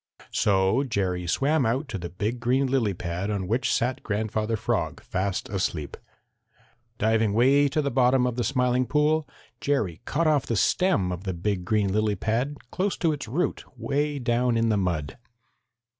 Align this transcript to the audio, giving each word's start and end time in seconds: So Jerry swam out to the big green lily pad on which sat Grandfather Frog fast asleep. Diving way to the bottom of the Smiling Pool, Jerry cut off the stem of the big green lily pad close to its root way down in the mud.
So 0.31 0.83
Jerry 0.83 1.27
swam 1.27 1.63
out 1.63 1.87
to 1.89 1.99
the 1.99 2.09
big 2.09 2.39
green 2.39 2.65
lily 2.65 2.95
pad 2.95 3.29
on 3.29 3.47
which 3.47 3.71
sat 3.71 4.01
Grandfather 4.01 4.57
Frog 4.57 4.99
fast 5.03 5.47
asleep. 5.49 5.95
Diving 6.97 7.33
way 7.33 7.67
to 7.67 7.83
the 7.83 7.91
bottom 7.91 8.25
of 8.25 8.35
the 8.35 8.43
Smiling 8.43 8.87
Pool, 8.87 9.27
Jerry 9.59 10.01
cut 10.05 10.25
off 10.25 10.47
the 10.47 10.55
stem 10.55 11.11
of 11.11 11.23
the 11.23 11.35
big 11.35 11.65
green 11.65 11.93
lily 11.93 12.15
pad 12.15 12.57
close 12.71 12.97
to 12.97 13.11
its 13.13 13.27
root 13.27 13.63
way 13.77 14.17
down 14.17 14.57
in 14.57 14.69
the 14.69 14.75
mud. 14.77 15.19